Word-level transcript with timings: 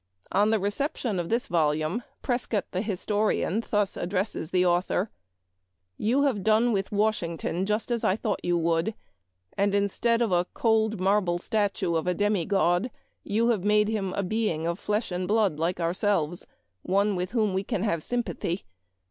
On 0.31 0.49
the 0.49 0.59
reception 0.59 1.19
of 1.19 1.29
this 1.29 1.45
volume 1.45 2.01
Prescott, 2.23 2.65
the 2.71 2.81
historian, 2.81 3.63
thus 3.69 3.95
addresses 3.95 4.49
the 4.49 4.65
author:" 4.65 5.11
You 5.99 6.23
have 6.23 6.41
done 6.43 6.71
with 6.71 6.91
Washington 6.91 7.67
just 7.67 7.91
as 7.91 8.03
I 8.03 8.15
thought 8.15 8.39
you 8.43 8.57
would; 8.57 8.95
and, 9.55 9.75
instead 9.75 10.23
of 10.23 10.31
a 10.31 10.45
cold 10.55 10.99
marble 10.99 11.37
statue 11.37 11.93
of 11.95 12.07
a 12.07 12.15
demi 12.15 12.45
god, 12.45 12.89
you 13.23 13.49
have 13.49 13.63
made 13.63 13.89
him 13.89 14.11
a 14.13 14.23
being 14.23 14.65
of 14.65 14.79
flesh 14.79 15.11
and 15.11 15.27
blood 15.27 15.59
like 15.59 15.79
ourselves— 15.79 16.47
one 16.81 17.15
with 17.15 17.29
whom 17.33 17.53
we 17.53 17.63
can 17.63 17.83
have 17.83 18.01
sympathy. 18.01 18.63